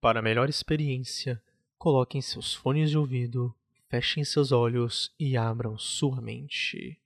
[0.00, 1.42] Para melhor experiência,
[1.76, 3.52] coloquem seus fones de ouvido,
[3.88, 6.96] fechem seus olhos e abram sua mente.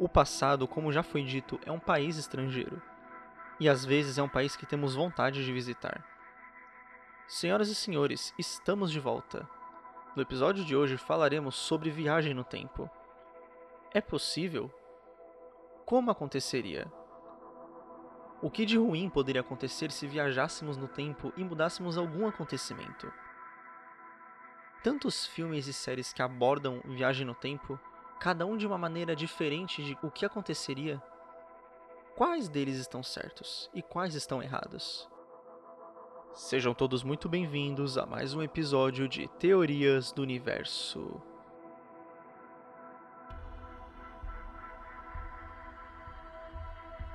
[0.00, 2.80] O passado, como já foi dito, é um país estrangeiro.
[3.60, 6.02] E às vezes é um país que temos vontade de visitar.
[7.28, 9.46] Senhoras e senhores, estamos de volta.
[10.16, 12.88] No episódio de hoje falaremos sobre viagem no tempo.
[13.92, 14.72] É possível?
[15.84, 16.90] Como aconteceria?
[18.40, 23.12] O que de ruim poderia acontecer se viajássemos no tempo e mudássemos algum acontecimento?
[24.82, 27.78] Tantos filmes e séries que abordam viagem no tempo
[28.20, 31.02] cada um de uma maneira diferente de o que aconteceria,
[32.14, 35.08] quais deles estão certos e quais estão errados?
[36.34, 41.18] Sejam todos muito bem-vindos a mais um episódio de Teorias do Universo.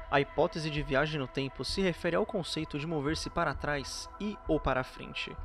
[0.10, 4.36] A hipótese de viagem no tempo se refere ao conceito de mover-se para trás e
[4.48, 5.38] ou para frente,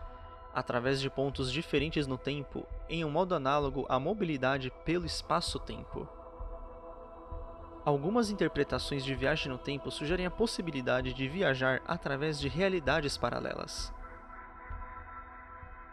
[0.54, 6.08] através de pontos diferentes no tempo, em um modo análogo à mobilidade pelo espaço-tempo.
[7.84, 13.92] Algumas interpretações de viagem no tempo sugerem a possibilidade de viajar através de realidades paralelas.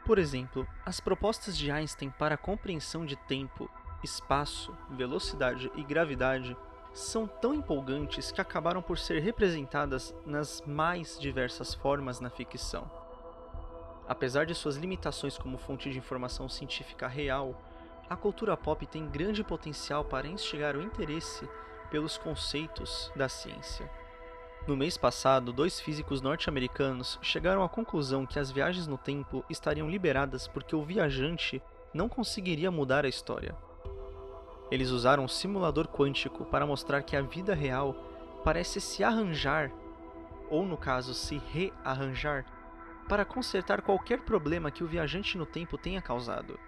[0.05, 3.69] Por exemplo, as propostas de Einstein para a compreensão de tempo,
[4.03, 6.55] espaço, velocidade e gravidade
[6.93, 13.06] são tão empolgantes que acabaram por ser representadas nas mais diversas formas na ficção.
[14.07, 17.61] Apesar de suas limitações como fonte de informação científica real,
[18.09, 21.47] a cultura pop tem grande potencial para instigar o interesse
[21.91, 23.89] pelos conceitos da ciência.
[24.65, 29.89] No mês passado, dois físicos norte-americanos chegaram à conclusão que as viagens no tempo estariam
[29.89, 31.61] liberadas porque o viajante
[31.93, 33.55] não conseguiria mudar a história.
[34.69, 37.95] Eles usaram um simulador quântico para mostrar que a vida real
[38.43, 39.71] parece se arranjar,
[40.49, 42.45] ou no caso, se rearranjar,
[43.07, 46.59] para consertar qualquer problema que o viajante no tempo tenha causado,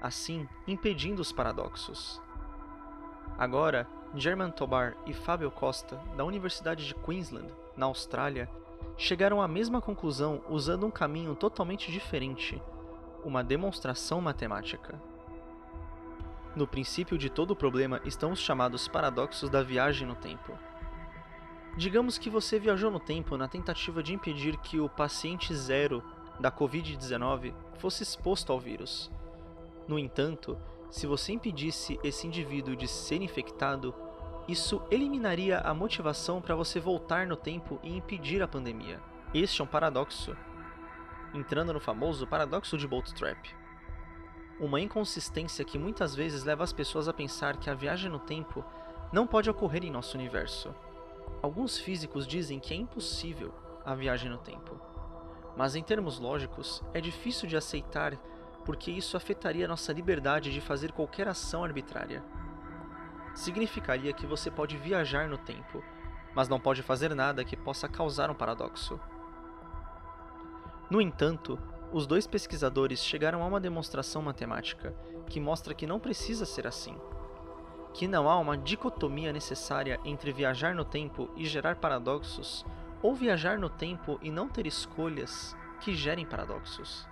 [0.00, 2.20] assim impedindo os paradoxos.
[3.38, 8.50] Agora, German Tobar e Fábio Costa, da Universidade de Queensland, na Austrália,
[8.96, 12.60] chegaram à mesma conclusão usando um caminho totalmente diferente,
[13.24, 15.00] uma demonstração matemática.
[16.56, 20.58] No princípio de todo problema estão os chamados paradoxos da viagem no tempo.
[21.76, 26.02] Digamos que você viajou no tempo na tentativa de impedir que o paciente zero
[26.40, 29.10] da Covid-19 fosse exposto ao vírus.
[29.86, 30.58] No entanto,
[30.90, 33.94] se você impedisse esse indivíduo de ser infectado,
[34.48, 39.00] isso eliminaria a motivação para você voltar no tempo e impedir a pandemia.
[39.34, 40.34] Este é um paradoxo.
[41.34, 43.44] Entrando no famoso paradoxo de Bootstrap.
[44.58, 48.64] Uma inconsistência que muitas vezes leva as pessoas a pensar que a viagem no tempo
[49.12, 50.74] não pode ocorrer em nosso universo.
[51.40, 53.54] Alguns físicos dizem que é impossível
[53.84, 54.78] a viagem no tempo,
[55.56, 58.18] mas em termos lógicos é difícil de aceitar
[58.64, 62.24] porque isso afetaria nossa liberdade de fazer qualquer ação arbitrária.
[63.34, 65.82] Significaria que você pode viajar no tempo,
[66.34, 69.00] mas não pode fazer nada que possa causar um paradoxo.
[70.90, 71.56] No entanto,
[71.92, 74.92] os dois pesquisadores chegaram a uma demonstração matemática
[75.26, 76.98] que mostra que não precisa ser assim
[77.92, 82.64] que não há uma dicotomia necessária entre viajar no tempo e gerar paradoxos,
[83.02, 87.06] ou viajar no tempo e não ter escolhas que gerem paradoxos.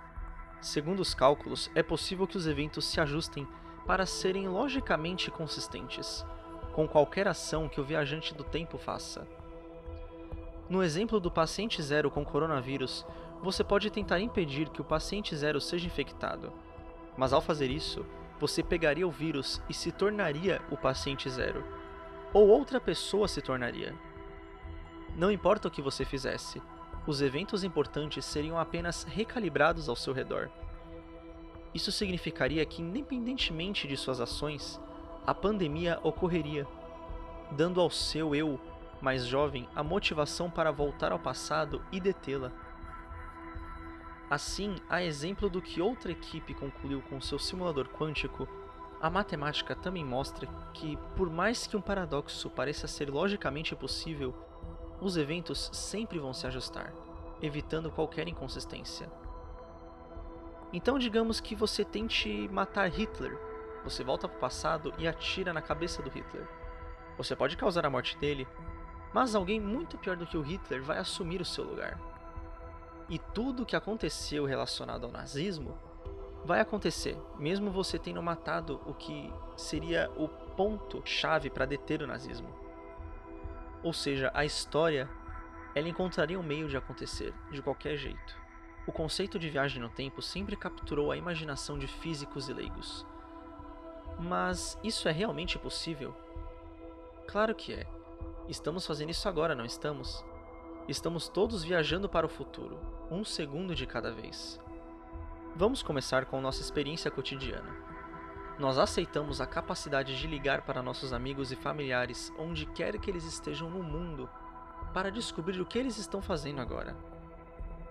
[0.61, 3.47] Segundo os cálculos, é possível que os eventos se ajustem
[3.85, 6.25] para serem logicamente consistentes,
[6.73, 9.27] com qualquer ação que o viajante do tempo faça.
[10.69, 13.05] No exemplo do paciente zero com coronavírus,
[13.41, 16.51] você pode tentar impedir que o paciente zero seja infectado,
[17.15, 18.05] mas ao fazer isso,
[18.39, 21.63] você pegaria o vírus e se tornaria o paciente zero.
[22.33, 23.95] Ou outra pessoa se tornaria.
[25.15, 26.61] Não importa o que você fizesse,
[27.07, 30.49] os eventos importantes seriam apenas recalibrados ao seu redor.
[31.73, 34.79] Isso significaria que, independentemente de suas ações,
[35.25, 36.67] a pandemia ocorreria,
[37.51, 38.59] dando ao seu eu
[39.01, 42.51] mais jovem a motivação para voltar ao passado e detê-la.
[44.29, 48.47] Assim, a exemplo do que outra equipe concluiu com seu simulador quântico,
[48.99, 54.35] a matemática também mostra que, por mais que um paradoxo pareça ser logicamente possível,
[54.99, 56.93] os eventos sempre vão se ajustar,
[57.41, 59.09] evitando qualquer inconsistência.
[60.73, 63.37] Então, digamos que você tente matar Hitler.
[63.83, 66.45] Você volta para o passado e atira na cabeça do Hitler.
[67.17, 68.45] Você pode causar a morte dele,
[69.13, 72.16] mas alguém muito pior do que o Hitler vai assumir o seu lugar.
[73.09, 75.77] E tudo o que aconteceu relacionado ao nazismo
[76.43, 82.07] vai acontecer, mesmo você tendo matado o que seria o ponto chave para deter o
[82.07, 82.49] nazismo.
[83.83, 85.09] Ou seja, a história
[85.75, 88.37] ela encontraria um meio de acontecer de qualquer jeito.
[88.87, 93.05] O conceito de viagem no tempo sempre capturou a imaginação de físicos e leigos.
[94.19, 96.15] Mas isso é realmente possível?
[97.27, 97.85] Claro que é.
[98.47, 100.25] Estamos fazendo isso agora, não estamos?
[100.87, 102.79] Estamos todos viajando para o futuro,
[103.11, 104.57] um segundo de cada vez.
[105.53, 107.75] Vamos começar com nossa experiência cotidiana.
[108.57, 113.25] Nós aceitamos a capacidade de ligar para nossos amigos e familiares onde quer que eles
[113.25, 114.29] estejam no mundo
[114.93, 116.95] para descobrir o que eles estão fazendo agora.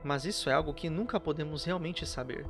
[0.03, 2.47] Mas isso é algo que nunca podemos realmente saber.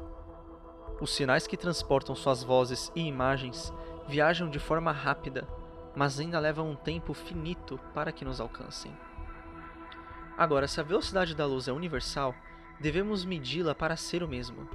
[1.01, 3.73] Os sinais que transportam suas vozes e imagens
[4.07, 5.49] viajam de forma rápida,
[5.97, 8.97] mas ainda levam um tempo finito para que nos alcancem.
[10.37, 12.35] Agora, se a velocidade da luz é universal,
[12.79, 14.69] devemos medi-la para ser o mesmo.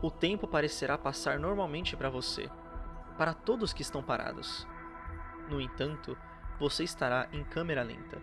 [0.00, 2.48] O tempo parecerá passar normalmente para você,
[3.18, 4.66] para todos que estão parados.
[5.48, 6.16] No entanto,
[6.58, 8.22] você estará em câmera lenta.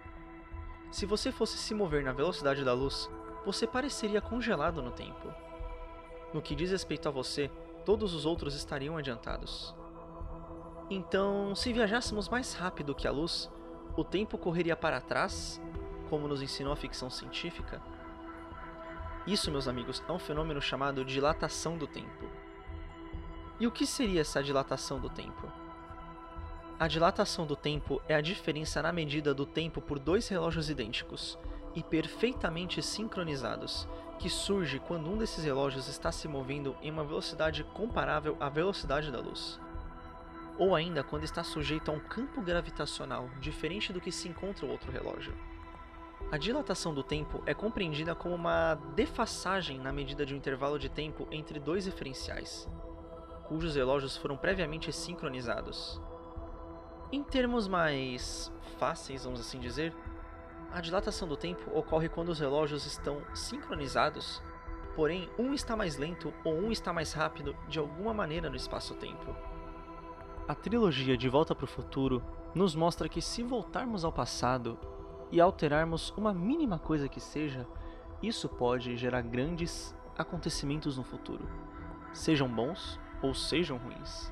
[0.89, 3.09] Se você fosse se mover na velocidade da luz,
[3.45, 5.33] você pareceria congelado no tempo.
[6.33, 7.49] No que diz respeito a você,
[7.85, 9.75] todos os outros estariam adiantados.
[10.93, 13.49] Então, se viajássemos mais rápido que a luz,
[13.95, 15.61] o tempo correria para trás,
[16.09, 17.81] como nos ensinou a ficção científica?
[19.25, 22.25] Isso, meus amigos, é um fenômeno chamado dilatação do tempo.
[23.57, 25.49] E o que seria essa dilatação do tempo?
[26.77, 31.39] A dilatação do tempo é a diferença na medida do tempo por dois relógios idênticos
[31.73, 33.87] e perfeitamente sincronizados,
[34.19, 39.09] que surge quando um desses relógios está se movendo em uma velocidade comparável à velocidade
[39.09, 39.57] da luz.
[40.61, 44.69] Ou ainda quando está sujeito a um campo gravitacional diferente do que se encontra o
[44.69, 45.33] outro relógio.
[46.31, 50.87] A dilatação do tempo é compreendida como uma defassagem na medida de um intervalo de
[50.87, 52.69] tempo entre dois referenciais,
[53.45, 55.99] cujos relógios foram previamente sincronizados.
[57.11, 59.91] Em termos mais fáceis, vamos assim dizer,
[60.71, 64.43] a dilatação do tempo ocorre quando os relógios estão sincronizados,
[64.95, 69.35] porém um está mais lento ou um está mais rápido de alguma maneira no espaço-tempo.
[70.47, 72.21] A trilogia De Volta para o Futuro
[72.53, 74.77] nos mostra que se voltarmos ao passado
[75.31, 77.67] e alterarmos uma mínima coisa que seja,
[78.21, 81.47] isso pode gerar grandes acontecimentos no futuro,
[82.11, 84.31] sejam bons ou sejam ruins.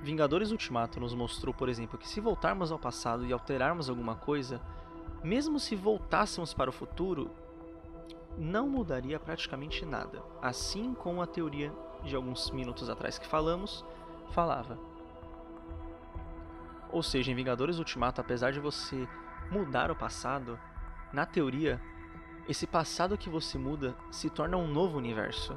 [0.00, 4.60] Vingadores Ultimato nos mostrou, por exemplo, que se voltarmos ao passado e alterarmos alguma coisa,
[5.22, 7.30] mesmo se voltássemos para o futuro,
[8.36, 10.22] não mudaria praticamente nada.
[10.40, 13.84] Assim como a teoria de alguns minutos atrás que falamos
[14.30, 14.78] falava.
[16.90, 19.08] Ou seja, em Vingadores Ultimato, apesar de você
[19.50, 20.58] mudar o passado,
[21.12, 21.80] na teoria,
[22.48, 25.56] esse passado que você muda se torna um novo universo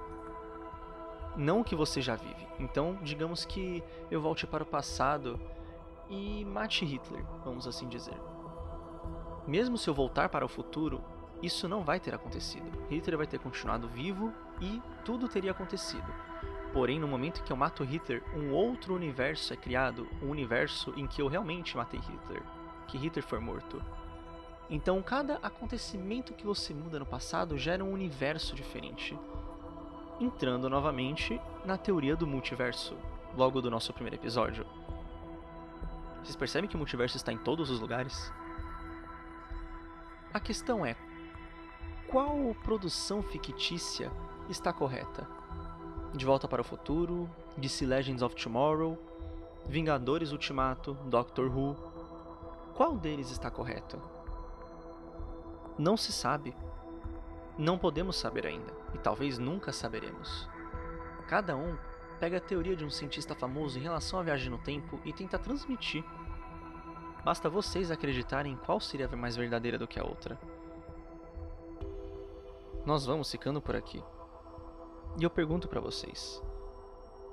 [1.35, 2.47] não o que você já vive.
[2.59, 5.39] Então, digamos que eu volte para o passado
[6.09, 8.17] e mate Hitler, vamos assim dizer.
[9.47, 11.03] Mesmo se eu voltar para o futuro,
[11.41, 12.65] isso não vai ter acontecido.
[12.89, 16.05] Hitler vai ter continuado vivo e tudo teria acontecido.
[16.73, 21.05] Porém, no momento que eu mato Hitler, um outro universo é criado, um universo em
[21.05, 22.41] que eu realmente matei Hitler,
[22.87, 23.81] que Hitler foi morto.
[24.69, 29.15] Então, cada acontecimento que você muda no passado gera um universo diferente
[30.19, 32.95] entrando novamente na teoria do multiverso,
[33.35, 34.65] logo do nosso primeiro episódio.
[36.23, 38.31] Vocês percebem que o multiverso está em todos os lugares?
[40.33, 40.95] A questão é:
[42.07, 44.11] qual produção fictícia
[44.49, 45.27] está correta?
[46.13, 47.27] De Volta para o Futuro,
[47.57, 48.97] DC Legends of Tomorrow,
[49.65, 51.75] Vingadores Ultimato, Doctor Who.
[52.75, 53.99] Qual deles está correto?
[55.75, 56.55] Não se sabe.
[57.57, 60.47] Não podemos saber ainda, e talvez nunca saberemos.
[61.27, 61.75] Cada um
[62.19, 65.39] pega a teoria de um cientista famoso em relação à viagem no tempo e tenta
[65.39, 66.03] transmitir.
[67.23, 70.37] Basta vocês acreditarem em qual seria mais verdadeira do que a outra.
[72.85, 74.03] nós vamos ficando por aqui.
[75.19, 76.41] E eu pergunto para vocês: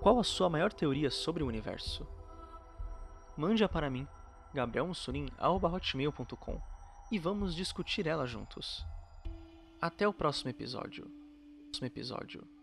[0.01, 2.07] qual a sua maior teoria sobre o universo?
[3.37, 4.07] Mande-a para mim,
[4.55, 6.61] gabrielmussolin.com
[7.11, 8.85] e vamos discutir ela juntos.
[9.81, 11.11] Até o próximo episódio.
[11.71, 12.60] Próximo episódio.